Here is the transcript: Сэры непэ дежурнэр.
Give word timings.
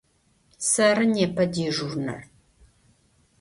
Сэры 0.69 1.05
непэ 1.13 1.43
дежурнэр. 1.53 2.21